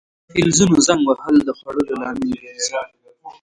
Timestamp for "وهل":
1.07-1.35